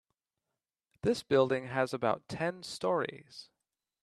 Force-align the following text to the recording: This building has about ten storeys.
This 1.03 1.21
building 1.21 1.67
has 1.67 1.93
about 1.93 2.27
ten 2.27 2.63
storeys. 2.63 3.51